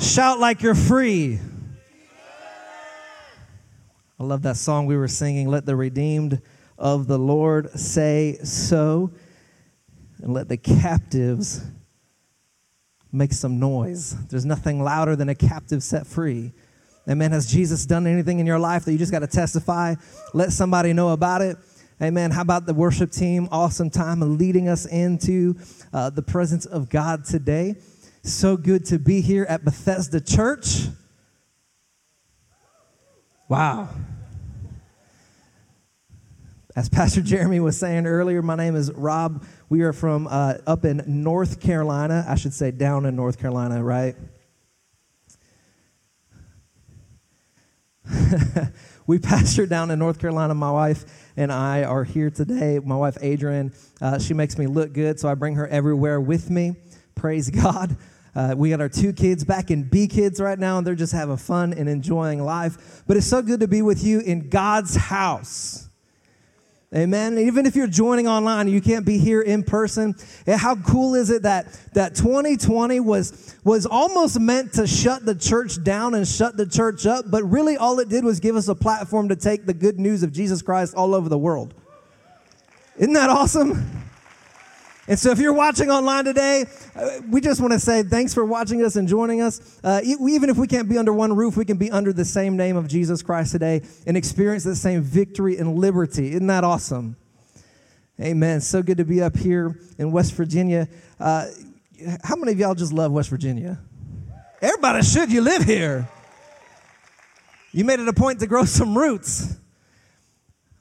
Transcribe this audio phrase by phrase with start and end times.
[0.00, 1.38] Shout like you're free.
[4.18, 5.48] I love that song we were singing.
[5.48, 6.40] Let the redeemed
[6.78, 9.10] of the Lord say so,
[10.22, 11.62] and let the captives
[13.12, 14.16] make some noise.
[14.28, 16.54] There's nothing louder than a captive set free.
[17.06, 17.32] Amen.
[17.32, 19.96] Has Jesus done anything in your life that you just got to testify?
[20.32, 21.58] Let somebody know about it.
[22.02, 22.30] Amen.
[22.30, 23.48] How about the worship team?
[23.52, 25.56] Awesome time of leading us into
[25.92, 27.76] uh, the presence of God today.
[28.22, 30.88] So good to be here at Bethesda Church.
[33.48, 33.88] Wow.
[36.76, 39.42] As Pastor Jeremy was saying earlier, my name is Rob.
[39.70, 42.26] We are from uh, up in North Carolina.
[42.28, 44.14] I should say down in North Carolina, right?
[49.06, 50.54] we pastor down in North Carolina.
[50.54, 52.78] My wife and I are here today.
[52.84, 53.72] My wife, Adrian,
[54.02, 56.76] uh, she makes me look good, so I bring her everywhere with me.
[57.14, 57.96] Praise God.
[58.34, 61.12] Uh, we got our two kids back in B Kids right now, and they're just
[61.12, 63.02] having fun and enjoying life.
[63.06, 65.88] But it's so good to be with you in God's house.
[66.92, 67.38] Amen.
[67.38, 70.16] Even if you're joining online, you can't be here in person.
[70.48, 75.82] How cool is it that that 2020 was was almost meant to shut the church
[75.84, 78.74] down and shut the church up, but really all it did was give us a
[78.74, 81.74] platform to take the good news of Jesus Christ all over the world.
[82.96, 84.02] Isn't that awesome?
[85.08, 88.44] And so, if you're watching online today, uh, we just want to say thanks for
[88.44, 89.80] watching us and joining us.
[89.82, 92.56] Uh, even if we can't be under one roof, we can be under the same
[92.56, 96.32] name of Jesus Christ today and experience the same victory and liberty.
[96.32, 97.16] Isn't that awesome?
[98.20, 98.60] Amen.
[98.60, 100.88] So good to be up here in West Virginia.
[101.18, 101.46] Uh,
[102.22, 103.78] how many of y'all just love West Virginia?
[104.60, 105.32] Everybody should.
[105.32, 106.06] You live here.
[107.72, 109.56] You made it a point to grow some roots.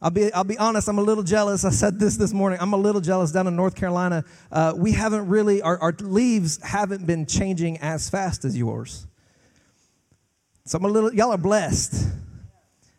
[0.02, 1.66] I'll be, I'll be honest, I'm a little jealous.
[1.66, 2.60] I said this this morning.
[2.62, 4.24] I'm a little jealous down in North Carolina.
[4.50, 9.08] Uh, we haven't really, our, our leaves haven't been changing as fast as yours.
[10.66, 12.08] So I'm a little, y'all are blessed.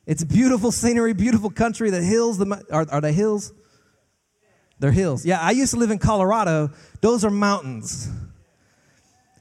[0.06, 1.88] It's beautiful scenery, beautiful country.
[1.88, 3.54] The hills, the, are, are they hills?
[4.78, 5.24] They're hills.
[5.24, 6.70] Yeah, I used to live in Colorado.
[7.00, 8.10] Those are mountains.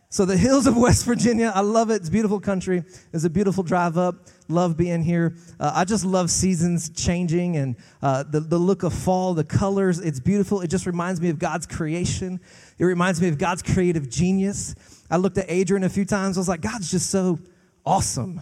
[0.10, 1.96] So the hills of West Virginia, I love it.
[1.96, 2.84] It's beautiful country.
[3.12, 4.16] It's a beautiful drive up.
[4.50, 5.36] Love being here.
[5.60, 10.00] Uh, I just love seasons changing and uh, the, the look of fall, the colors.
[10.00, 10.62] It's beautiful.
[10.62, 12.40] It just reminds me of God's creation.
[12.80, 14.74] It reminds me of God's creative genius.
[15.10, 16.36] I looked at Adrian a few times.
[16.36, 17.38] I was like, God's just so
[17.86, 18.42] awesome.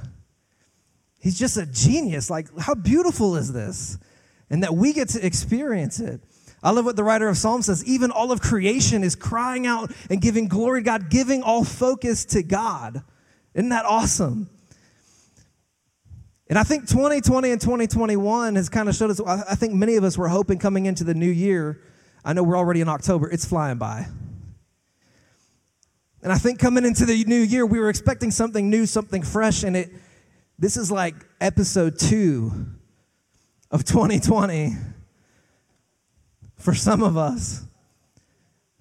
[1.19, 2.29] He's just a genius.
[2.29, 3.97] Like, how beautiful is this?
[4.50, 6.22] And that we get to experience it.
[6.63, 7.84] I love what the writer of Psalms says.
[7.84, 12.23] Even all of creation is crying out and giving glory to God, giving all focus
[12.25, 13.03] to God.
[13.53, 14.50] Isn't that awesome?
[16.50, 20.03] And I think 2020 and 2021 has kind of showed us, I think many of
[20.03, 21.81] us were hoping coming into the new year.
[22.24, 24.08] I know we're already in October, it's flying by.
[26.24, 29.63] And I think coming into the new year, we were expecting something new, something fresh,
[29.63, 29.91] and it
[30.59, 32.66] this is like episode two
[33.69, 34.72] of 2020
[36.58, 37.66] for some of us.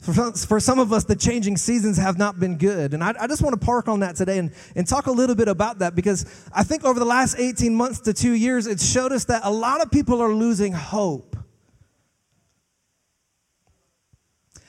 [0.07, 2.95] For some, of us, the changing seasons have not been good.
[2.95, 5.35] And I, I just want to park on that today and, and talk a little
[5.35, 8.89] bit about that because I think over the last 18 months to two years, it's
[8.89, 11.37] showed us that a lot of people are losing hope.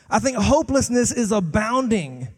[0.10, 2.30] I think hopelessness is abounding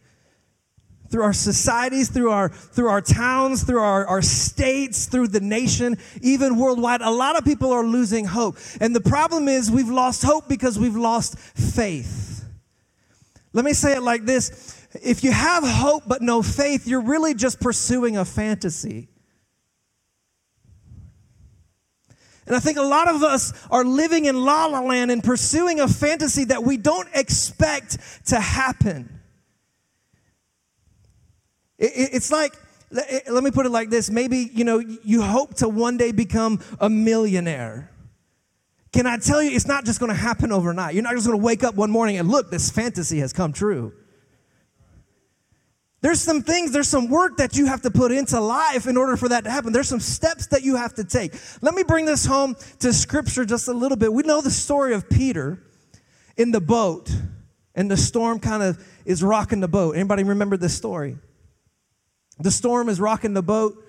[1.10, 5.98] through our societies, through our, through our towns, through our, our states, through the nation,
[6.22, 7.00] even worldwide.
[7.00, 8.58] A lot of people are losing hope.
[8.82, 12.39] And the problem is we've lost hope because we've lost faith.
[13.54, 17.34] Let me say it like this if you have hope but no faith, you're really
[17.34, 19.10] just pursuing a fantasy.
[22.48, 25.80] And I think a lot of us are living in la la land and pursuing
[25.80, 29.20] a fantasy that we don't expect to happen.
[31.78, 32.54] It's like,
[32.92, 36.60] let me put it like this maybe, you know, you hope to one day become
[36.80, 37.92] a millionaire.
[38.92, 40.96] Can I tell you, it's not just gonna happen overnight.
[40.96, 43.94] You're not just gonna wake up one morning and look, this fantasy has come true.
[46.02, 49.18] There's some things, there's some work that you have to put into life in order
[49.18, 49.74] for that to happen.
[49.74, 51.34] There's some steps that you have to take.
[51.62, 54.12] Let me bring this home to scripture just a little bit.
[54.14, 55.62] We know the story of Peter
[56.38, 57.12] in the boat,
[57.76, 59.96] and the storm kind of is rocking the boat.
[59.96, 61.18] Anybody remember this story?
[62.40, 63.86] The storm is rocking the boat,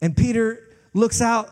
[0.00, 1.50] and Peter looks out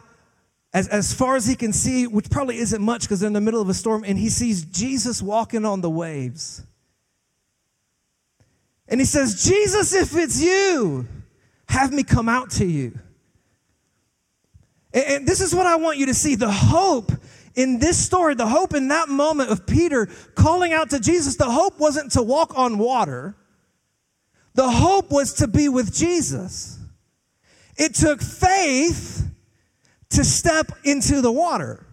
[0.74, 3.40] as, as far as he can see, which probably isn't much because they're in the
[3.40, 6.64] middle of a storm, and he sees Jesus walking on the waves.
[8.88, 11.06] And he says, Jesus, if it's you,
[11.68, 12.98] have me come out to you.
[14.92, 17.12] And, and this is what I want you to see the hope
[17.54, 21.50] in this story, the hope in that moment of Peter calling out to Jesus, the
[21.50, 23.36] hope wasn't to walk on water.
[24.54, 26.80] The hope was to be with Jesus.
[27.76, 29.24] It took faith
[30.16, 31.86] to step into the water.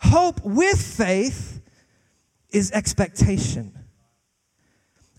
[0.00, 1.60] Hope with faith
[2.50, 3.72] is expectation.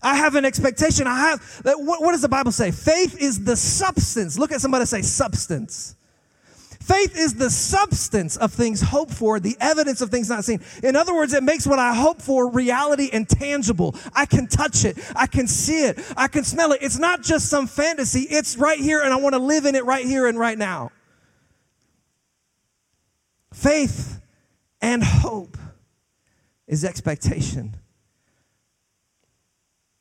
[0.02, 1.06] I have an expectation.
[1.06, 2.70] I have, what, what does the Bible say?
[2.70, 4.38] Faith is the substance.
[4.38, 5.96] Look at somebody say substance.
[6.80, 10.60] Faith is the substance of things hoped for, the evidence of things not seen.
[10.82, 13.94] In other words, it makes what I hope for reality and tangible.
[14.14, 16.80] I can touch it, I can see it, I can smell it.
[16.82, 19.84] It's not just some fantasy, it's right here, and I want to live in it
[19.84, 20.90] right here and right now.
[23.52, 24.20] Faith
[24.80, 25.56] and hope
[26.66, 27.76] is expectation.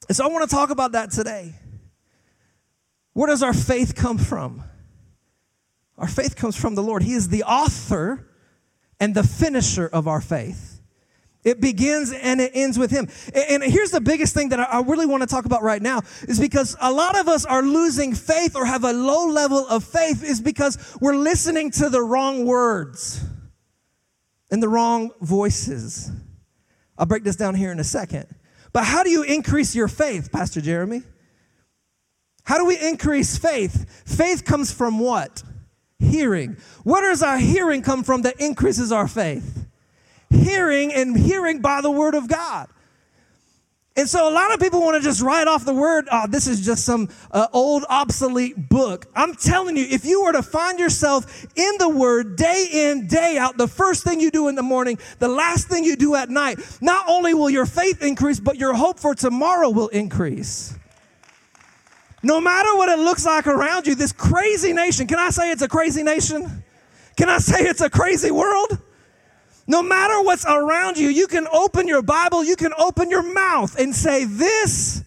[0.07, 1.55] And so I want to talk about that today.
[3.13, 4.63] Where does our faith come from?
[5.97, 7.03] Our faith comes from the Lord.
[7.03, 8.27] He is the author
[8.99, 10.81] and the finisher of our faith.
[11.43, 13.07] It begins and it ends with Him.
[13.33, 16.39] And here's the biggest thing that I really want to talk about right now is
[16.39, 20.23] because a lot of us are losing faith or have a low level of faith
[20.23, 23.23] is because we're listening to the wrong words
[24.51, 26.11] and the wrong voices.
[26.97, 28.27] I'll break this down here in a second.
[28.73, 31.03] But how do you increase your faith, Pastor Jeremy?
[32.43, 34.03] How do we increase faith?
[34.05, 35.43] Faith comes from what?
[35.99, 36.57] Hearing.
[36.83, 39.67] Where does our hearing come from that increases our faith?
[40.29, 42.69] Hearing and hearing by the word of God.
[43.99, 46.47] And so a lot of people want to just write off the word, oh, this
[46.47, 49.07] is just some uh, old, obsolete book.
[49.13, 53.37] I'm telling you, if you were to find yourself in the word day in, day
[53.37, 56.29] out, the first thing you do in the morning, the last thing you do at
[56.29, 60.79] night, not only will your faith increase, but your hope for tomorrow will increase.
[62.23, 65.61] No matter what it looks like around you, this crazy nation, can I say it's
[65.61, 66.63] a crazy nation?
[67.17, 68.77] Can I say it's a crazy world?
[69.69, 73.79] No matter what's around you, you can open your Bible, you can open your mouth
[73.79, 75.03] and say, This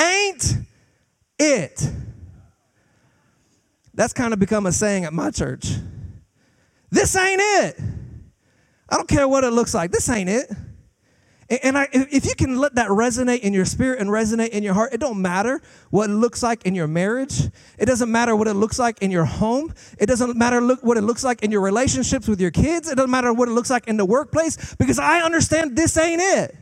[0.00, 0.56] ain't
[1.38, 1.90] it.
[3.94, 5.74] That's kind of become a saying at my church.
[6.90, 7.80] This ain't it.
[8.88, 9.92] I don't care what it looks like.
[9.92, 10.50] This ain't it.
[11.48, 14.74] And I, if you can let that resonate in your spirit and resonate in your
[14.74, 15.60] heart, it don't matter
[15.90, 17.50] what it looks like in your marriage.
[17.78, 19.74] It doesn't matter what it looks like in your home.
[19.98, 22.90] It doesn't matter look, what it looks like in your relationships with your kids.
[22.90, 26.22] It doesn't matter what it looks like in the workplace because I understand this ain't
[26.22, 26.56] it.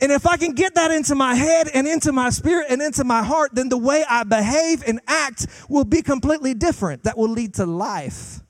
[0.00, 3.04] And if I can get that into my head and into my spirit and into
[3.04, 7.04] my heart, then the way I behave and act will be completely different.
[7.04, 8.40] That will lead to life.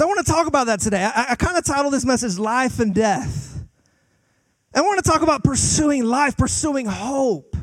[0.00, 1.04] So I want to talk about that today.
[1.04, 3.62] I, I kind of titled this message Life and Death.
[4.72, 7.54] And I want to talk about pursuing life, pursuing hope.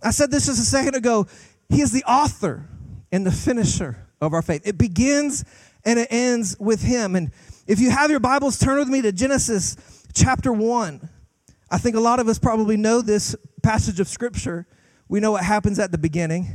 [0.00, 1.26] I said this just a second ago.
[1.68, 2.68] He is the author
[3.10, 4.62] and the finisher of our faith.
[4.64, 5.44] It begins
[5.84, 7.16] and it ends with Him.
[7.16, 7.32] And
[7.66, 9.76] if you have your Bibles, turn with me to Genesis
[10.14, 11.08] chapter 1.
[11.68, 13.34] I think a lot of us probably know this
[13.64, 14.68] passage of Scripture.
[15.08, 16.46] We know what happens at the beginning.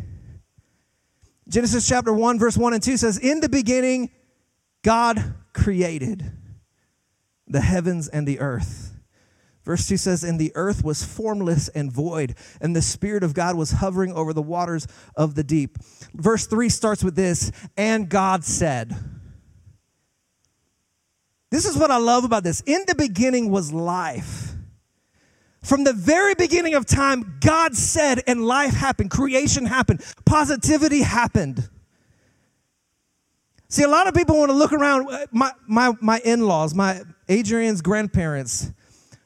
[1.49, 4.11] Genesis chapter 1, verse 1 and 2 says, In the beginning,
[4.87, 6.31] God created
[7.45, 8.97] the heavens and the earth.
[9.65, 13.57] Verse 2 says, And the earth was formless and void, and the Spirit of God
[13.57, 15.77] was hovering over the waters of the deep.
[16.13, 18.95] Verse 3 starts with this, and God said.
[21.51, 22.61] This is what I love about this.
[22.61, 24.53] In the beginning was life.
[25.63, 31.67] From the very beginning of time, God said, and life happened, creation happened, positivity happened.
[33.69, 35.09] See, a lot of people want to look around.
[35.09, 38.71] Uh, my, my, my in laws, my Adrian's grandparents,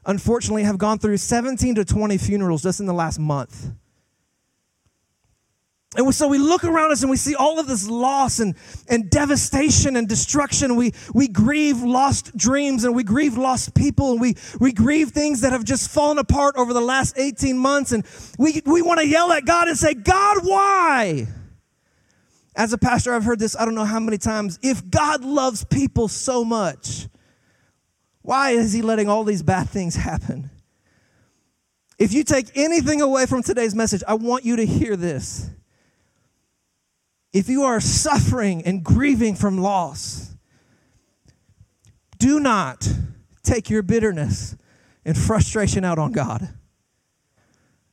[0.06, 3.72] unfortunately have gone through 17 to 20 funerals just in the last month.
[5.98, 8.56] And so we look around us and we see all of this loss and,
[8.88, 10.78] and devastation and destruction.
[10.78, 15.42] We, we grieve lost dreams and we grieve lost people and we, we grieve things
[15.42, 17.92] that have just fallen apart over the last 18 months.
[17.92, 18.06] And
[18.40, 21.28] we, we want to yell at God and say, God, why?
[22.56, 24.60] As a pastor, I've heard this I don't know how many times.
[24.62, 27.08] If God loves people so much,
[28.22, 30.50] why is he letting all these bad things happen?
[31.98, 35.50] If you take anything away from today's message, I want you to hear this.
[37.32, 40.36] If you are suffering and grieving from loss,
[42.18, 42.88] do not
[43.44, 44.56] take your bitterness
[45.06, 46.50] and frustration out on God.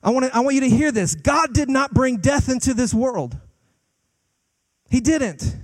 [0.03, 1.15] I want, to, I want you to hear this.
[1.15, 3.37] God did not bring death into this world.
[4.88, 5.57] He didn't.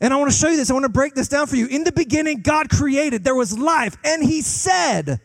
[0.00, 0.70] And I want to show you this.
[0.70, 1.66] I want to break this down for you.
[1.66, 5.20] In the beginning, God created, there was life, and He said,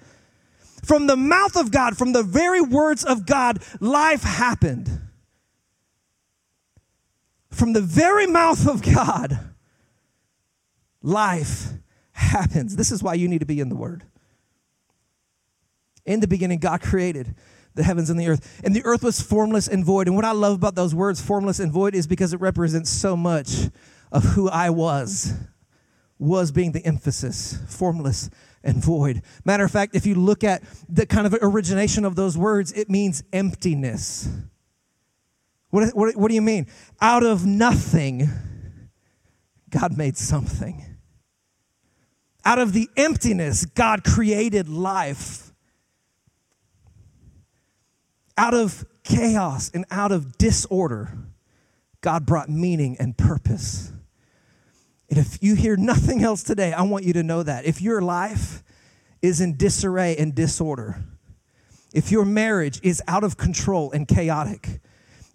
[0.83, 4.89] from the mouth of God, from the very words of God, life happened.
[7.51, 9.39] From the very mouth of God,
[11.01, 11.67] life
[12.12, 12.75] happens.
[12.75, 14.03] This is why you need to be in the Word.
[16.05, 17.35] In the beginning, God created
[17.75, 18.62] the heavens and the earth.
[18.63, 20.08] And the earth was formless and void.
[20.08, 23.15] And what I love about those words, formless and void, is because it represents so
[23.15, 23.70] much
[24.12, 25.34] of who I was,
[26.20, 28.30] was being the emphasis, formless
[28.63, 29.22] and void.
[29.44, 32.89] Matter of fact, if you look at the kind of origination of those words, it
[32.89, 34.30] means emptiness.
[35.70, 36.68] What, what, what do you mean?
[37.01, 38.30] Out of nothing,
[39.70, 40.86] God made something.
[42.46, 45.42] Out of the emptiness, God created life.
[48.37, 51.17] Out of chaos and out of disorder,
[52.01, 53.91] God brought meaning and purpose.
[55.09, 57.65] And if you hear nothing else today, I want you to know that.
[57.65, 58.63] If your life
[59.21, 61.03] is in disarray and disorder,
[61.93, 64.81] if your marriage is out of control and chaotic,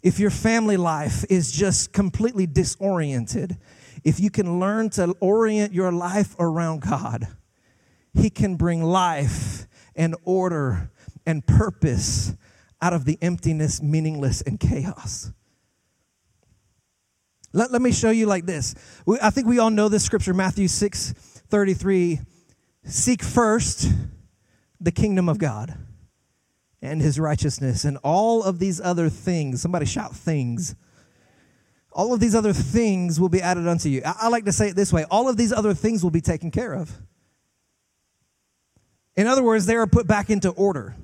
[0.03, 3.57] if your family life is just completely disoriented,
[4.05, 7.29] if you can learn to orient your life around God,
[8.15, 10.91] He can bring life and order
[11.25, 12.35] and purpose
[12.81, 15.33] out of the emptiness, meaningless, and chaos.
[17.53, 18.75] Let, let me show you like this.
[19.07, 21.13] We, I think we all know this scripture, Matthew 6
[21.49, 22.21] 33.
[22.85, 23.91] Seek first
[24.81, 25.77] the kingdom of God
[26.81, 29.61] and his righteousness, and all of these other things.
[29.61, 30.77] Somebody shout things.
[31.93, 34.03] All of these other things will be added unto you.
[34.05, 36.21] I, I like to say it this way all of these other things will be
[36.21, 36.93] taken care of.
[39.17, 40.95] In other words, they are put back into order.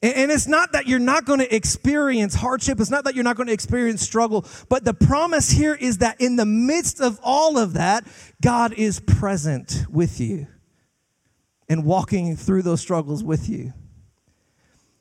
[0.00, 2.78] And it's not that you're not going to experience hardship.
[2.78, 4.46] It's not that you're not going to experience struggle.
[4.68, 8.06] But the promise here is that in the midst of all of that,
[8.40, 10.46] God is present with you
[11.68, 13.72] and walking through those struggles with you.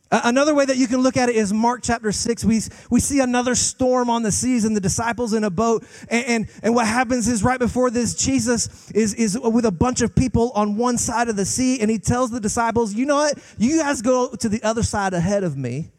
[0.10, 2.46] Another way that you can look at it is Mark chapter 6.
[2.46, 5.86] We, we see another storm on the seas and the disciples in a boat.
[6.10, 10.02] And, and, and, what happens is right before this, Jesus is, is with a bunch
[10.02, 11.82] of people on one side of the sea.
[11.82, 13.38] And he tells the disciples, You know what?
[13.58, 15.92] You guys go to the other side ahead of me.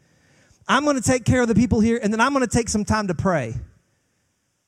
[0.67, 1.99] I'm going to take care of the people here.
[2.01, 3.53] And then I'm going to take some time to pray.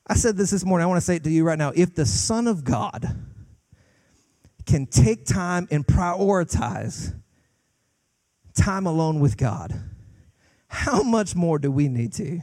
[0.06, 0.84] I said this this morning.
[0.84, 1.72] I want to say it to you right now.
[1.74, 3.16] If the Son of God
[4.66, 7.12] can take time and prioritize,
[8.54, 9.78] time alone with God,
[10.68, 12.40] how much more do we need to?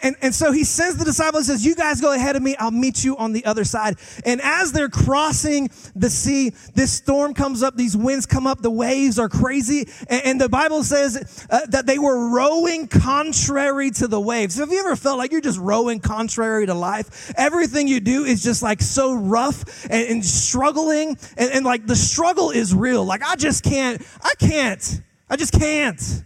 [0.00, 2.70] And, and, so he sends the disciples, says, You guys go ahead of me, I'll
[2.70, 3.96] meet you on the other side.
[4.24, 8.70] And as they're crossing the sea, this storm comes up, these winds come up, the
[8.70, 9.88] waves are crazy.
[10.08, 14.56] And, and the Bible says uh, that they were rowing contrary to the waves.
[14.56, 17.32] Have you ever felt like you're just rowing contrary to life?
[17.36, 21.18] Everything you do is just like so rough and, and struggling.
[21.36, 23.04] And like the struggle is real.
[23.04, 26.24] Like I just can't, I can't, I just can't.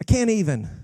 [0.00, 0.81] I can't even.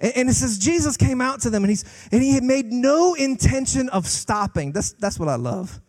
[0.00, 2.66] And, and it says Jesus came out to them and, he's, and he had made
[2.72, 4.72] no intention of stopping.
[4.72, 5.80] That's, that's what I love.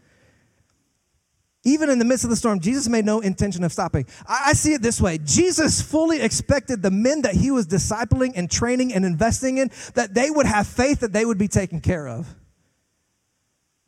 [1.63, 4.07] Even in the midst of the storm, Jesus made no intention of stopping.
[4.27, 8.33] I, I see it this way Jesus fully expected the men that he was discipling
[8.35, 11.79] and training and investing in, that they would have faith that they would be taken
[11.79, 12.35] care of.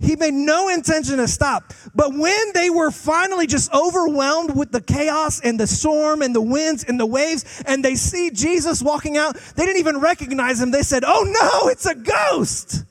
[0.03, 1.73] He made no intention to stop.
[1.95, 6.41] But when they were finally just overwhelmed with the chaos and the storm and the
[6.41, 10.71] winds and the waves, and they see Jesus walking out, they didn't even recognize him.
[10.71, 12.83] They said, Oh no, it's a ghost.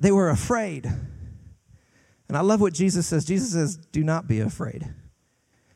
[0.00, 0.86] They were afraid.
[2.28, 3.24] And I love what Jesus says.
[3.24, 4.92] Jesus says, Do not be afraid.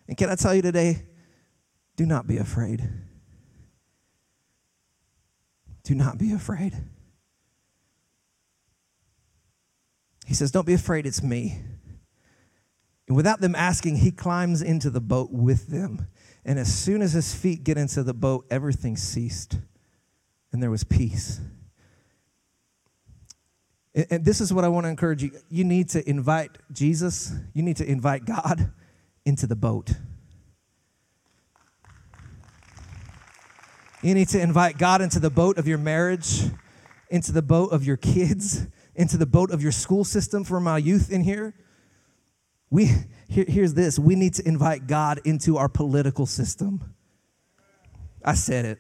[0.09, 1.07] And can I tell you today,
[1.95, 2.89] do not be afraid.
[5.85, 6.75] Do not be afraid.
[10.31, 11.59] He says, Don't be afraid, it's me.
[13.09, 16.07] And without them asking, he climbs into the boat with them.
[16.45, 19.59] And as soon as his feet get into the boat, everything ceased
[20.53, 21.41] and there was peace.
[24.09, 25.33] And this is what I want to encourage you.
[25.49, 28.71] You need to invite Jesus, you need to invite God
[29.27, 29.91] into the boat.
[34.01, 36.45] You need to invite God into the boat of your marriage,
[37.11, 38.69] into the boat of your kids,
[39.01, 41.55] into the boat of your school system for my youth in here.
[42.69, 42.91] We,
[43.29, 46.95] here, here's this we need to invite God into our political system.
[48.23, 48.79] I said it.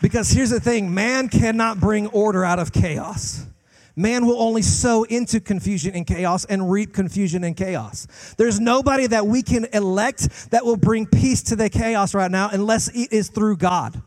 [0.00, 3.44] Because here's the thing man cannot bring order out of chaos.
[3.96, 8.06] Man will only sow into confusion and chaos and reap confusion and chaos.
[8.38, 12.48] There's nobody that we can elect that will bring peace to the chaos right now
[12.52, 14.00] unless it is through God.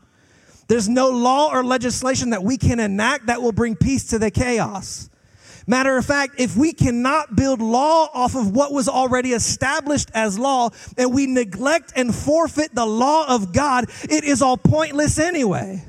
[0.72, 4.30] There's no law or legislation that we can enact that will bring peace to the
[4.30, 5.10] chaos.
[5.66, 10.38] Matter of fact, if we cannot build law off of what was already established as
[10.38, 15.84] law and we neglect and forfeit the law of God, it is all pointless anyway.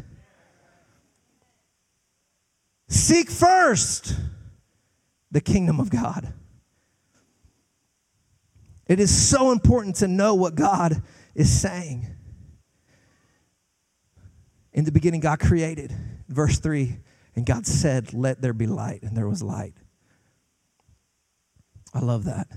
[2.90, 4.18] Seek first
[5.32, 6.34] the kingdom of God.
[8.86, 11.02] It is so important to know what God
[11.36, 12.14] is saying.
[14.74, 15.94] In the beginning, God created.
[16.28, 16.98] Verse 3
[17.36, 19.76] And God said, Let there be light, and there was light.
[21.94, 22.48] I love that.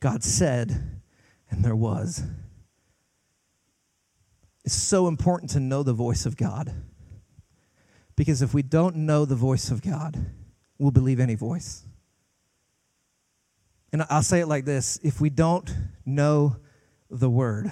[0.00, 1.00] God said,
[1.50, 2.22] and there was.
[4.64, 6.72] It's so important to know the voice of God.
[8.14, 10.26] Because if we don't know the voice of God,
[10.78, 11.84] we'll believe any voice.
[13.92, 15.72] And I'll say it like this if we don't
[16.06, 16.56] know
[17.10, 17.70] the word,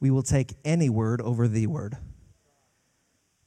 [0.00, 1.96] we will take any word over the word.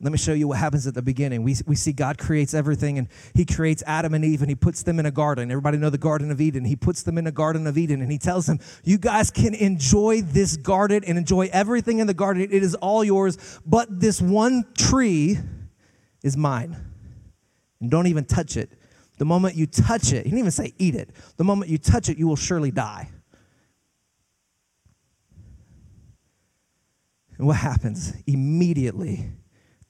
[0.01, 1.43] Let me show you what happens at the beginning.
[1.43, 4.83] We, we see God creates everything and he creates Adam and Eve and he puts
[4.83, 5.51] them in a garden.
[5.51, 6.63] Everybody know the Garden of Eden.
[6.63, 9.53] He puts them in a Garden of Eden and he tells them, You guys can
[9.53, 12.43] enjoy this garden and enjoy everything in the garden.
[12.43, 15.37] It is all yours, but this one tree
[16.23, 16.77] is mine.
[17.81, 18.71] And don't even touch it.
[19.17, 21.09] The moment you touch it, he didn't even say eat it.
[21.35, 23.09] The moment you touch it, you will surely die.
[27.37, 28.13] And what happens?
[28.27, 29.29] Immediately,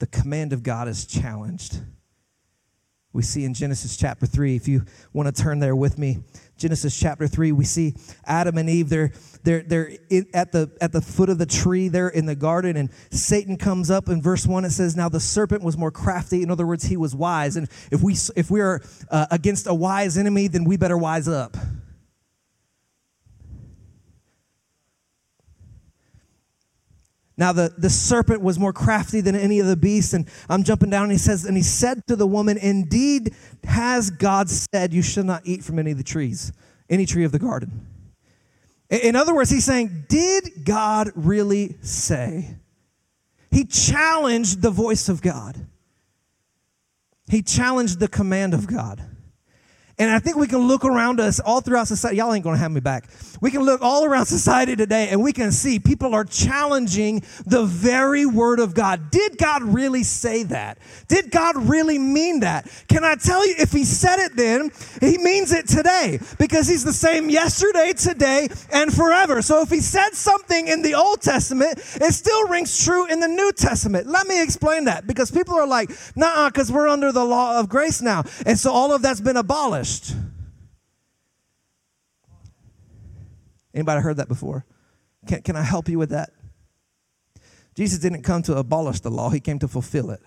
[0.00, 1.80] the command of God is challenged.
[3.12, 6.22] We see in Genesis chapter 3, if you want to turn there with me,
[6.56, 9.90] Genesis chapter 3, we see Adam and Eve, they're, they're, they're
[10.32, 13.90] at, the, at the foot of the tree there in the garden, and Satan comes
[13.90, 14.08] up.
[14.08, 16.42] In verse 1, it says, Now the serpent was more crafty.
[16.42, 17.56] In other words, he was wise.
[17.56, 21.26] And if we, if we are uh, against a wise enemy, then we better wise
[21.26, 21.56] up.
[27.40, 30.90] Now the, the serpent was more crafty than any of the beasts, and I'm jumping
[30.90, 35.00] down, and he says, and he said to the woman, Indeed has God said, You
[35.00, 36.52] shall not eat from any of the trees,
[36.90, 37.86] any tree of the garden.
[38.90, 42.56] In other words, he's saying, Did God really say?
[43.50, 45.66] He challenged the voice of God.
[47.30, 49.02] He challenged the command of God.
[50.00, 52.16] And I think we can look around us all throughout society.
[52.16, 53.04] Y'all ain't gonna have me back.
[53.42, 57.64] We can look all around society today and we can see people are challenging the
[57.64, 59.10] very word of God.
[59.10, 60.78] Did God really say that?
[61.08, 62.66] Did God really mean that?
[62.88, 64.70] Can I tell you, if He said it then,
[65.02, 69.42] He means it today because He's the same yesterday, today, and forever.
[69.42, 73.28] So if He said something in the Old Testament, it still rings true in the
[73.28, 74.06] New Testament.
[74.06, 77.68] Let me explain that because people are like, nah, because we're under the law of
[77.68, 78.24] grace now.
[78.46, 79.89] And so all of that's been abolished.
[83.74, 84.64] Anybody heard that before?
[85.26, 86.30] Can, can I help you with that?
[87.74, 90.20] Jesus didn't come to abolish the law, he came to fulfill it.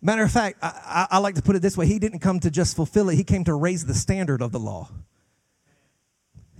[0.00, 2.40] Matter of fact, I, I, I, like to put it this way He didn't come
[2.40, 4.88] to just fulfill it, He came to raise the standard of the law.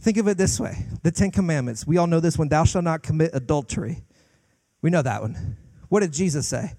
[0.01, 1.87] Think of it this way the Ten Commandments.
[1.87, 4.05] We all know this one Thou shalt not commit adultery.
[4.81, 5.57] We know that one.
[5.89, 6.73] What did Jesus say?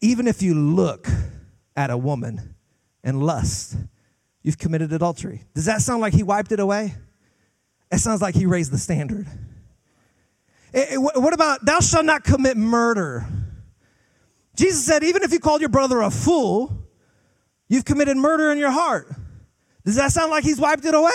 [0.00, 1.08] Even if you look
[1.76, 2.54] at a woman
[3.02, 3.76] and lust,
[4.42, 5.42] you've committed adultery.
[5.54, 6.94] Does that sound like he wiped it away?
[7.90, 9.26] It sounds like he raised the standard.
[10.72, 13.26] It, eh, it, eh, what about, thou shalt not commit murder?
[14.56, 16.86] Jesus said, even if you called your brother a fool,
[17.68, 19.10] you've committed murder in your heart.
[19.84, 21.10] Does that sound like he's wiped it away?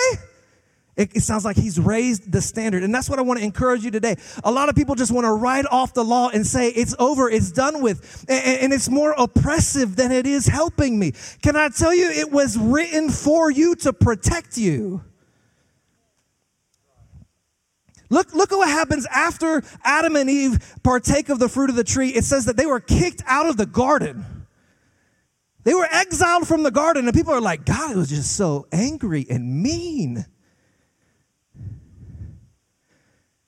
[0.96, 2.82] It, it, sounds like he's raised the standard.
[2.82, 4.16] And that's what I want to encourage you today.
[4.44, 7.28] A lot of people just want to write off the law and say it's over,
[7.28, 8.24] it's done with.
[8.28, 11.12] And, and it's more oppressive than it is helping me.
[11.42, 15.04] Can I tell you, it was written for you to protect you.
[18.08, 21.84] Look, look at what happens after Adam and Eve partake of the fruit of the
[21.84, 22.08] tree.
[22.08, 24.24] It says that they were kicked out of the garden.
[25.64, 28.68] They were exiled from the garden, and people are like, God, it was just so
[28.70, 30.24] angry and mean.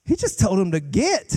[0.09, 1.37] He just told him to get.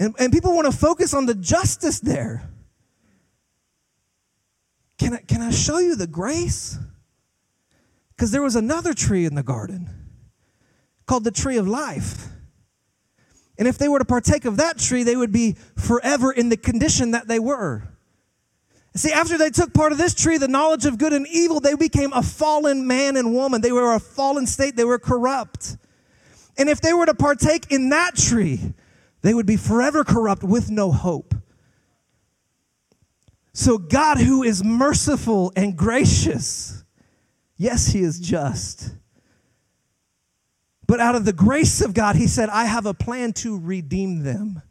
[0.00, 2.50] And, and people want to focus on the justice there.
[4.98, 6.76] Can I, can I show you the grace?
[8.16, 9.88] Because there was another tree in the garden
[11.06, 12.26] called the tree of life.
[13.56, 16.56] And if they were to partake of that tree, they would be forever in the
[16.56, 17.93] condition that they were.
[18.96, 21.74] See, after they took part of this tree, the knowledge of good and evil, they
[21.74, 23.60] became a fallen man and woman.
[23.60, 25.76] They were a fallen state, they were corrupt.
[26.56, 28.60] And if they were to partake in that tree,
[29.22, 31.34] they would be forever corrupt with no hope.
[33.52, 36.84] So, God, who is merciful and gracious,
[37.56, 38.94] yes, He is just.
[40.86, 44.22] But out of the grace of God, He said, I have a plan to redeem
[44.22, 44.62] them.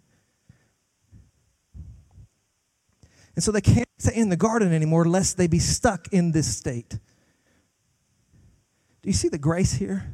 [3.35, 6.55] And so they can't stay in the garden anymore lest they be stuck in this
[6.55, 6.91] state.
[6.91, 10.13] Do you see the grace here?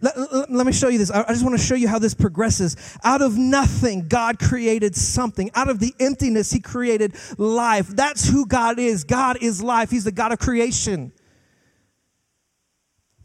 [0.00, 1.10] Let, let, let, me show you this.
[1.10, 2.76] I, I just want to show you how this progresses.
[3.02, 5.50] Out of nothing, God created something.
[5.54, 7.88] Out of the emptiness, He created life.
[7.88, 9.04] That's who God is.
[9.04, 11.12] God is life, He's the God of creation.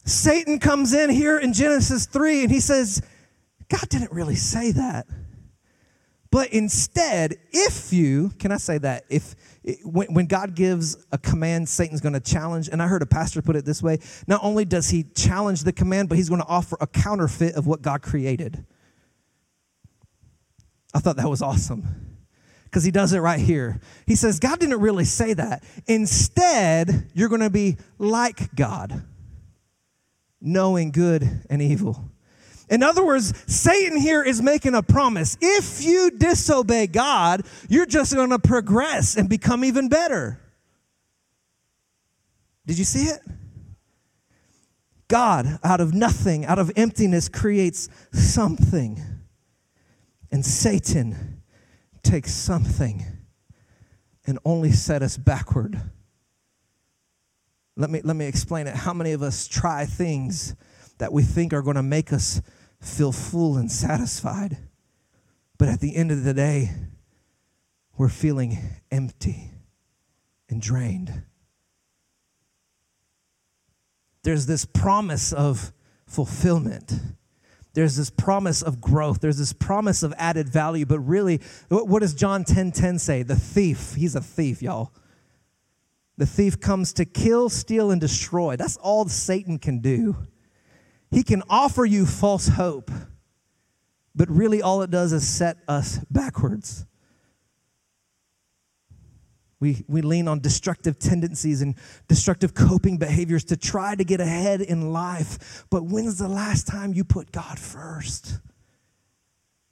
[0.03, 3.01] Satan comes in here in Genesis 3 and he says,
[3.69, 5.07] God didn't really say that.
[6.31, 9.03] But instead, if you, can I say that?
[9.09, 9.35] If
[9.83, 12.69] when, when God gives a command, Satan's going to challenge.
[12.69, 15.73] And I heard a pastor put it this way not only does he challenge the
[15.73, 18.65] command, but he's going to offer a counterfeit of what God created.
[20.93, 22.17] I thought that was awesome
[22.65, 23.81] because he does it right here.
[24.07, 25.63] He says, God didn't really say that.
[25.87, 29.03] Instead, you're going to be like God,
[30.39, 32.10] knowing good and evil.
[32.71, 35.37] In other words, Satan here is making a promise.
[35.41, 40.39] If you disobey God, you're just going to progress and become even better.
[42.65, 43.19] Did you see it?
[45.09, 49.03] God, out of nothing, out of emptiness, creates something.
[50.31, 51.41] And Satan
[52.03, 53.03] takes something
[54.25, 55.81] and only set us backward.
[57.75, 58.75] Let me, let me explain it.
[58.75, 60.55] How many of us try things
[60.99, 62.41] that we think are going to make us
[62.81, 64.57] feel full and satisfied.
[65.57, 66.71] But at the end of the day,
[67.97, 68.57] we're feeling
[68.89, 69.51] empty
[70.49, 71.23] and drained.
[74.23, 75.71] There's this promise of
[76.05, 76.93] fulfillment.
[77.73, 79.21] There's this promise of growth.
[79.21, 80.85] There's this promise of added value.
[80.85, 83.23] But really, what does John 10 10 say?
[83.23, 84.93] The thief, he's a thief, y'all.
[86.17, 88.55] The thief comes to kill, steal, and destroy.
[88.55, 90.15] That's all Satan can do.
[91.11, 92.89] He can offer you false hope,
[94.15, 96.85] but really all it does is set us backwards.
[99.59, 101.75] We, we lean on destructive tendencies and
[102.07, 105.65] destructive coping behaviors to try to get ahead in life.
[105.69, 108.39] But when's the last time you put God first?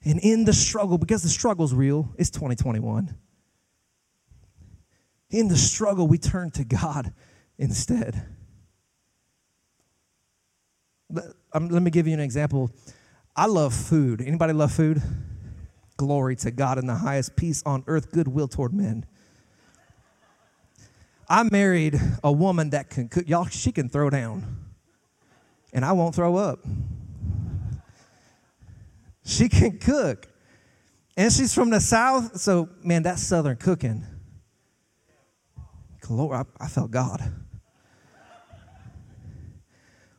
[0.04, 3.16] And in the struggle, because the struggle's real, it's 2021.
[5.30, 7.12] In the struggle, we turn to God
[7.58, 8.26] instead.
[11.52, 12.70] Um, let me give you an example.
[13.36, 14.20] I love food.
[14.20, 15.02] Anybody love food?
[15.96, 19.04] Glory to God in the highest peace on earth, goodwill toward men.
[21.28, 23.28] I married a woman that can cook.
[23.28, 24.56] Y'all, she can throw down,
[25.72, 26.60] and I won't throw up.
[29.24, 30.26] She can cook.
[31.16, 34.04] And she's from the South, so man, that's Southern cooking.
[36.00, 37.22] Glory, I, I felt God.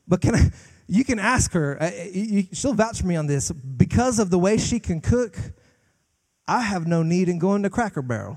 [0.07, 0.51] But can I,
[0.91, 1.79] you can ask her,
[2.51, 3.49] she'll vouch for me on this.
[3.49, 5.37] Because of the way she can cook,
[6.45, 8.35] I have no need in going to Cracker Barrel.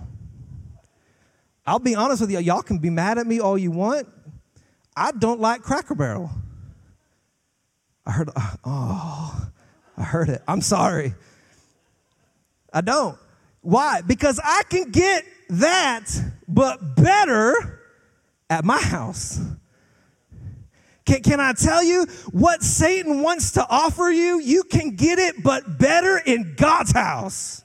[1.66, 4.06] I'll be honest with you, y'all can be mad at me all you want.
[4.96, 6.30] I don't like Cracker Barrel.
[8.06, 9.48] I heard, uh, oh,
[9.96, 10.40] I heard it.
[10.46, 11.14] I'm sorry.
[12.72, 13.18] I don't.
[13.62, 14.00] Why?
[14.02, 16.08] Because I can get that,
[16.46, 17.80] but better
[18.48, 19.40] at my house.
[21.06, 24.40] Can, can I tell you what Satan wants to offer you?
[24.40, 27.64] You can get it, but better in God's house.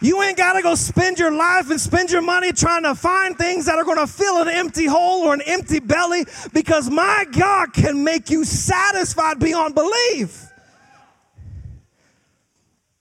[0.00, 3.36] You ain't got to go spend your life and spend your money trying to find
[3.36, 7.24] things that are going to fill an empty hole or an empty belly because my
[7.32, 10.46] God can make you satisfied beyond belief.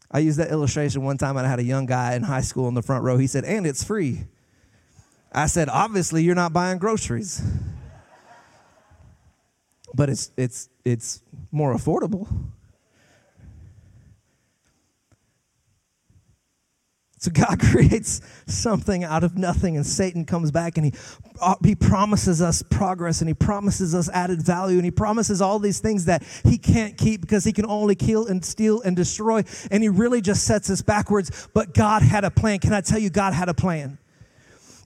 [0.10, 2.70] I used that illustration one time and I had a young guy in high school
[2.70, 3.18] in the front row.
[3.18, 4.24] He said, and it's free.
[5.36, 7.42] I said, obviously, you're not buying groceries.
[9.94, 11.22] But it's, it's, it's
[11.52, 12.28] more affordable.
[17.18, 20.94] So God creates something out of nothing, and Satan comes back and he,
[21.42, 25.60] uh, he promises us progress and he promises us added value and he promises all
[25.60, 29.44] these things that he can't keep because he can only kill and steal and destroy.
[29.70, 31.50] And he really just sets us backwards.
[31.54, 32.60] But God had a plan.
[32.60, 33.98] Can I tell you, God had a plan?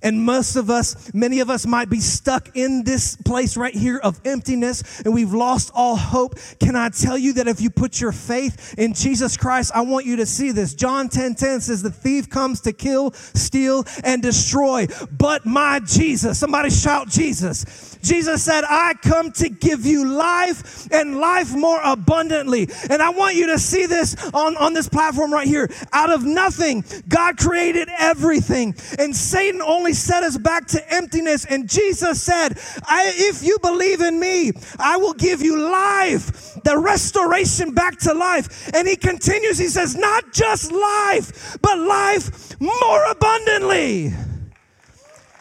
[0.01, 3.97] And most of us, many of us might be stuck in this place right here
[3.97, 6.35] of emptiness and we've lost all hope.
[6.59, 10.05] Can I tell you that if you put your faith in Jesus Christ, I want
[10.05, 10.73] you to see this.
[10.73, 14.87] John 10 10 says, The thief comes to kill, steal, and destroy.
[15.11, 17.97] But my Jesus, somebody shout Jesus.
[18.01, 22.69] Jesus said, I come to give you life and life more abundantly.
[22.89, 25.69] And I want you to see this on, on this platform right here.
[25.91, 28.75] Out of nothing, God created everything.
[28.97, 31.45] And Satan only only set us back to emptiness.
[31.45, 37.73] And Jesus said, If you believe in me, I will give you life, the restoration
[37.73, 38.69] back to life.
[38.75, 44.13] And he continues, he says, Not just life, but life more abundantly.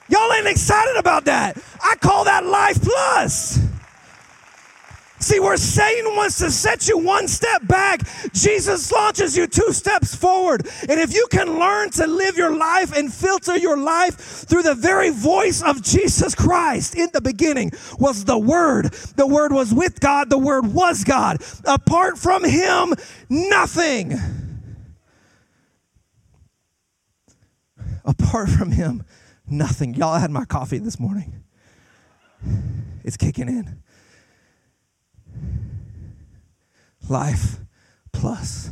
[0.09, 1.59] Y'all ain't excited about that.
[1.83, 3.59] I call that life plus.
[5.21, 8.03] See, where Satan wants to set you one step back,
[8.33, 10.69] Jesus launches you two steps forward.
[10.89, 14.75] And if you can learn to live your life and filter your life through the
[14.75, 18.93] very voice of Jesus Christ, in the beginning was the Word.
[19.17, 21.43] The Word was with God, the Word was God.
[21.65, 22.95] Apart from Him,
[23.29, 24.15] nothing.
[28.05, 29.03] Apart from Him,
[29.49, 29.95] nothing.
[29.95, 31.43] Y'all had my coffee this morning.
[33.03, 33.83] It's kicking in.
[37.11, 37.59] Life
[38.13, 38.71] plus.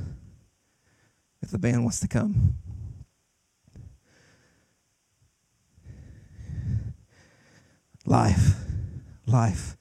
[1.42, 2.55] If the band wants to come.
[8.05, 8.55] Life,
[9.27, 9.77] life,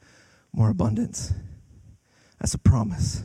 [0.51, 1.33] more abundance.
[2.39, 3.23] That's a promise.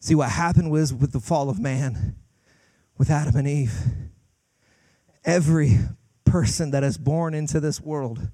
[0.00, 2.16] See, what happened was with the fall of man,
[2.98, 3.74] with Adam and Eve,
[5.24, 5.78] every
[6.24, 8.30] person that is born into this world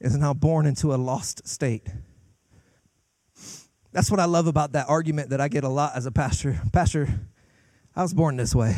[0.00, 1.88] is now born into a lost state.
[3.96, 6.60] That's what I love about that argument that I get a lot as a pastor.
[6.72, 7.08] Pastor,
[7.96, 8.76] I was born this way.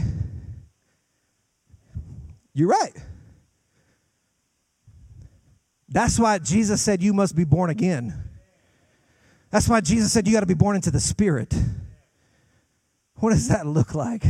[2.54, 2.92] You're right.
[5.88, 8.14] That's why Jesus said you must be born again.
[9.50, 11.52] That's why Jesus said you got to be born into the Spirit.
[13.16, 14.22] What does that look like?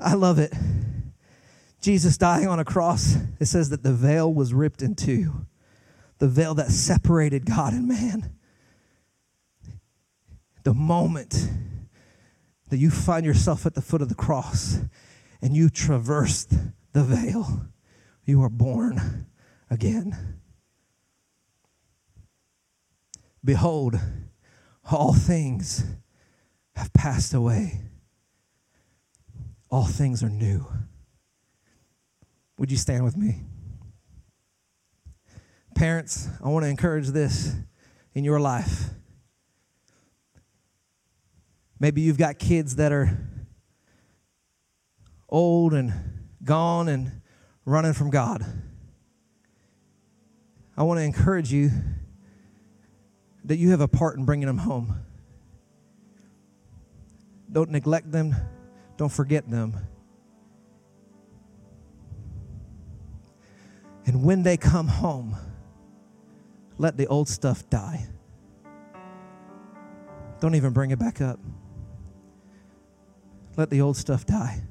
[0.00, 0.52] I love it.
[1.80, 5.46] Jesus dying on a cross, it says that the veil was ripped in two,
[6.18, 8.32] the veil that separated God and man
[10.64, 11.48] the moment
[12.68, 14.80] that you find yourself at the foot of the cross
[15.40, 16.54] and you traversed
[16.92, 17.66] the veil,
[18.24, 19.26] you are born
[19.70, 20.40] again.
[23.44, 23.98] Behold,
[24.90, 25.84] all things
[26.76, 27.82] have passed away.
[29.70, 30.66] All things are new.
[32.58, 33.40] Would you stand with me?
[35.74, 37.56] Parents, I want to encourage this
[38.14, 38.90] in your life.
[41.82, 43.18] Maybe you've got kids that are
[45.28, 45.92] old and
[46.44, 47.10] gone and
[47.64, 48.46] running from God.
[50.76, 51.72] I want to encourage you
[53.46, 54.94] that you have a part in bringing them home.
[57.50, 58.36] Don't neglect them,
[58.96, 59.76] don't forget them.
[64.06, 65.34] And when they come home,
[66.78, 68.06] let the old stuff die.
[70.38, 71.40] Don't even bring it back up.
[73.56, 74.62] Let the old stuff die.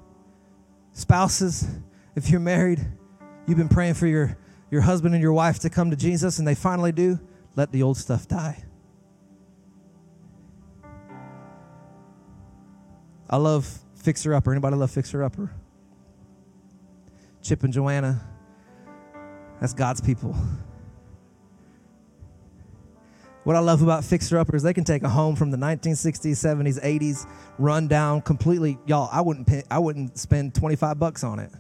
[0.94, 1.68] Spouses,
[2.16, 2.80] if you're married,
[3.48, 4.38] you've been praying for your,
[4.70, 7.20] your husband and your wife to come to Jesus and they finally do,
[7.56, 8.64] let the old stuff die.
[13.30, 14.52] I love Fixer Upper.
[14.52, 15.52] Anybody love Fixer Upper?
[17.42, 18.22] Chip and Joanna.
[19.60, 20.36] That's God's people.
[23.44, 26.84] What I love about fixer uppers, they can take a home from the 1960s, 70s,
[26.84, 27.28] 80s,
[27.58, 28.78] run down completely.
[28.86, 31.52] Y'all, I wouldn't pay, I wouldn't spend 25 bucks on it.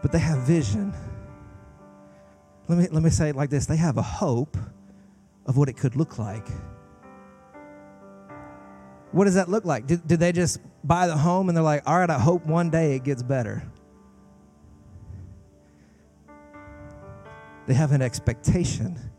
[0.00, 0.94] But they have vision.
[2.68, 3.66] Let me let me say it like this.
[3.66, 4.56] They have a hope
[5.44, 6.48] of what it could look like.
[9.12, 9.86] What does that look like?
[9.86, 12.70] Did, did they just buy the home and they're like, all right, I hope one
[12.70, 13.62] day it gets better?
[17.66, 19.09] They have an expectation.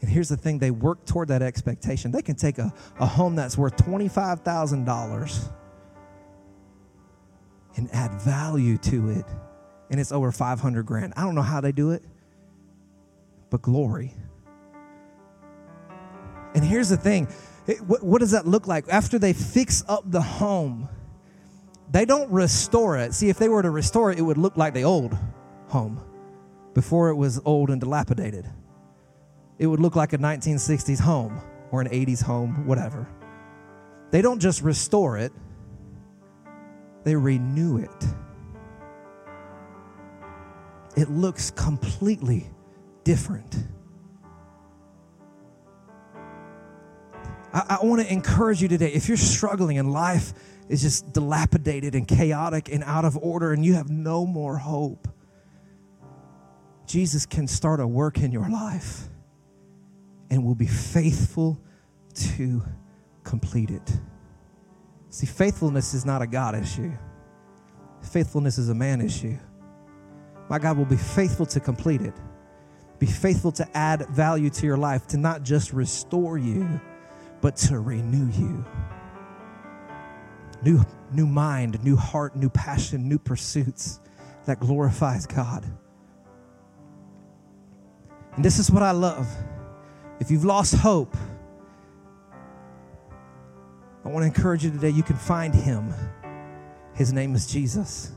[0.00, 2.12] And here's the thing they work toward that expectation.
[2.12, 5.50] They can take a, a home that's worth $25,000
[7.76, 9.24] and add value to it,
[9.90, 11.14] and it's over 500 grand.
[11.16, 12.02] I don't know how they do it,
[13.50, 14.14] but glory.
[16.54, 17.28] And here's the thing
[17.66, 18.86] it, what, what does that look like?
[18.88, 20.88] After they fix up the home,
[21.90, 23.14] they don't restore it.
[23.14, 25.16] See, if they were to restore it, it would look like the old
[25.68, 26.02] home
[26.74, 28.48] before it was old and dilapidated.
[29.58, 31.40] It would look like a 1960s home
[31.70, 33.08] or an 80s home, whatever.
[34.10, 35.32] They don't just restore it,
[37.04, 38.04] they renew it.
[40.96, 42.50] It looks completely
[43.04, 43.56] different.
[47.52, 50.32] I, I want to encourage you today if you're struggling and life
[50.68, 55.08] is just dilapidated and chaotic and out of order and you have no more hope,
[56.86, 59.07] Jesus can start a work in your life
[60.30, 61.60] and will be faithful
[62.14, 62.62] to
[63.24, 63.92] complete it.
[65.10, 66.92] See, faithfulness is not a God issue,
[68.02, 69.36] faithfulness is a man issue.
[70.48, 72.14] My God will be faithful to complete it,
[72.98, 76.80] be faithful to add value to your life, to not just restore you
[77.40, 78.64] but to renew you.
[80.62, 84.00] New, new mind, new heart, new passion, new pursuits
[84.46, 85.64] that glorifies God.
[88.34, 89.28] And this is what I love.
[90.20, 91.16] If you've lost hope,
[94.04, 95.92] I want to encourage you today, you can find him.
[96.94, 98.12] His name is Jesus.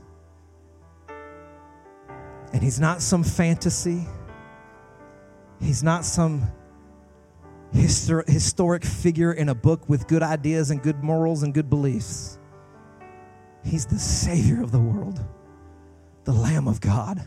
[2.52, 4.06] And he's not some fantasy,
[5.60, 6.42] he's not some
[7.74, 12.38] histor- historic figure in a book with good ideas and good morals and good beliefs.
[13.64, 15.20] He's the Savior of the world,
[16.24, 17.22] the Lamb of God,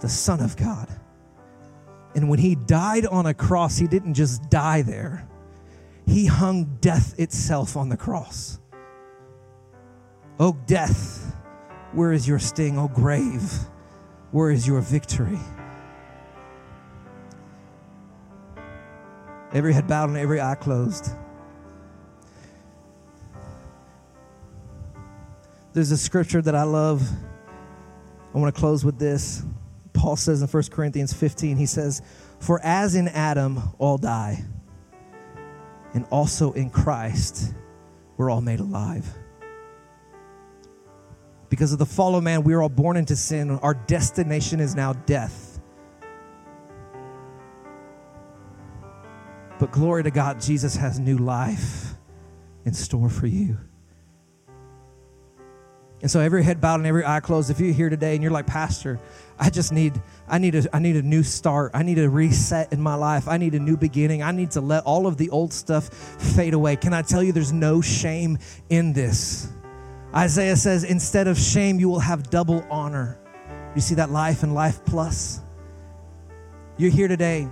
[0.00, 0.88] the Son of God.
[2.16, 5.28] And when he died on a cross, he didn't just die there,
[6.06, 8.58] he hung death itself on the cross.
[10.40, 11.36] Oh, death,
[11.92, 12.78] where is your sting?
[12.78, 13.52] Oh, grave,
[14.30, 15.38] where is your victory?
[19.52, 21.10] Every head bowed and every eye closed.
[25.74, 27.06] There's a scripture that I love.
[28.34, 29.42] I want to close with this.
[30.06, 32.00] Paul says in 1 Corinthians 15, he says,
[32.38, 34.44] For as in Adam all die,
[35.94, 37.52] and also in Christ
[38.16, 39.04] we're all made alive.
[41.48, 43.50] Because of the fall of man, we are all born into sin.
[43.50, 45.58] Our destination is now death.
[49.58, 51.94] But glory to God, Jesus has new life
[52.64, 53.58] in store for you.
[56.02, 58.32] And so every head bowed and every eye closed, if you're here today and you're
[58.32, 59.00] like, Pastor,
[59.38, 61.72] I just need, I need a, I need a new start.
[61.74, 63.28] I need a reset in my life.
[63.28, 64.22] I need a new beginning.
[64.22, 66.76] I need to let all of the old stuff fade away.
[66.76, 69.50] Can I tell you there's no shame in this?
[70.14, 73.18] Isaiah says, instead of shame, you will have double honor.
[73.74, 75.40] You see that life and life plus?
[76.78, 77.48] You're here today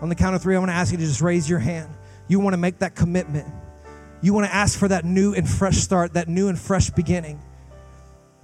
[0.00, 1.92] on the count of three, I want to ask you to just raise your hand.
[2.28, 3.46] You want to make that commitment.
[4.20, 7.40] You want to ask for that new and fresh start, that new and fresh beginning.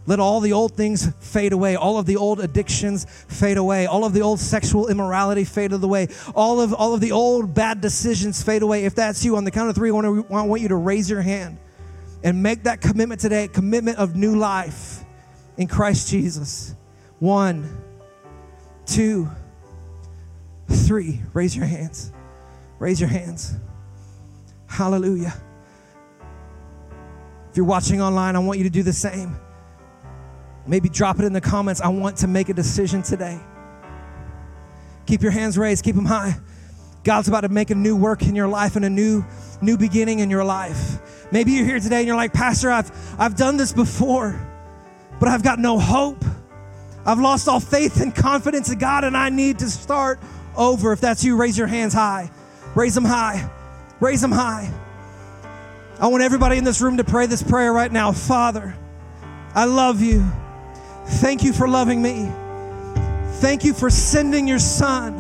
[0.07, 1.77] Let all the old things fade away.
[1.77, 3.87] All of the old addictions fade away.
[3.87, 6.09] All of the old sexual immorality fade away.
[6.35, 8.85] All of, all of the old bad decisions fade away.
[8.85, 10.77] If that's you, on the count of three, I want, to, I want you to
[10.77, 11.59] raise your hand
[12.23, 15.05] and make that commitment today, commitment of new life
[15.57, 16.75] in Christ Jesus.
[17.19, 17.83] One,
[18.85, 19.31] two,
[20.69, 21.23] three.
[21.33, 22.13] Raise your hands.
[22.79, 23.55] Raise your hands.
[24.67, 25.33] Hallelujah.
[27.51, 29.37] If you're watching online, I want you to do the same.
[30.67, 31.81] Maybe drop it in the comments.
[31.81, 33.39] I want to make a decision today.
[35.07, 36.37] Keep your hands raised, keep them high.
[37.03, 39.25] God's about to make a new work in your life and a new
[39.61, 41.27] new beginning in your life.
[41.31, 44.35] Maybe you're here today and you're like, "Pastor, I've I've done this before,
[45.21, 46.25] but I've got no hope.
[47.05, 50.19] I've lost all faith and confidence in God and I need to start
[50.57, 50.93] over.
[50.93, 52.31] If that's you, raise your hands high.
[52.75, 53.51] Raise them high.
[54.01, 54.73] Raise them high.
[56.01, 58.13] I want everybody in this room to pray this prayer right now.
[58.13, 58.75] Father,
[59.55, 60.25] I love you.
[61.07, 62.31] Thank you for loving me.
[63.41, 65.17] Thank you for sending your son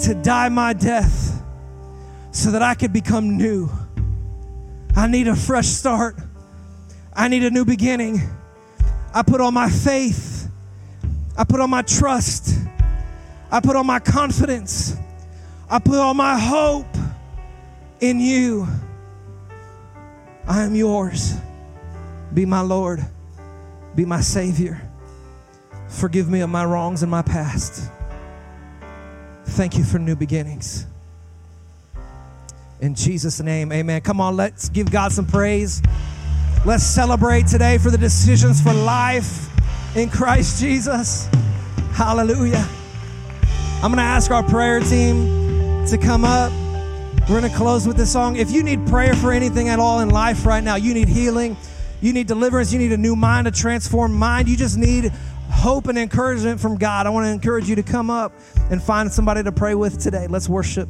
[0.00, 1.42] to die my death
[2.30, 3.68] so that I could become new.
[4.96, 6.16] I need a fresh start.
[7.14, 8.20] I need a new beginning.
[9.12, 10.48] I put all my faith,
[11.36, 12.58] I put all my trust
[13.50, 14.94] I put all my confidence,
[15.70, 16.96] I put all my hope
[18.00, 18.68] in you.
[20.46, 21.34] I am yours.
[22.32, 23.04] Be my Lord,
[23.98, 24.80] be my Savior.
[25.88, 27.90] Forgive me of my wrongs and my past.
[29.44, 30.86] Thank you for new beginnings.
[32.80, 34.02] In Jesus' name, amen.
[34.02, 35.82] Come on, let's give God some praise.
[36.64, 39.50] Let's celebrate today for the decisions for life
[39.96, 41.26] in Christ Jesus.
[41.90, 42.68] Hallelujah.
[43.82, 46.52] I'm going to ask our prayer team to come up.
[47.22, 48.36] We're going to close with this song.
[48.36, 51.56] If you need prayer for anything at all in life right now, you need healing,
[52.00, 55.12] you need deliverance, you need a new mind, a transformed mind, you just need
[55.50, 57.06] hope and encouragement from God.
[57.06, 58.32] I want to encourage you to come up
[58.70, 60.26] and find somebody to pray with today.
[60.28, 60.88] Let's worship.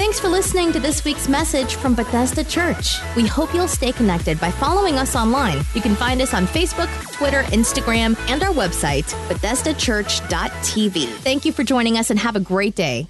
[0.00, 2.98] Thanks for listening to this week's message from Bethesda Church.
[3.16, 5.58] We hope you'll stay connected by following us online.
[5.74, 11.06] You can find us on Facebook, Twitter, Instagram, and our website, BethesdaChurch.tv.
[11.06, 13.08] Thank you for joining us and have a great day.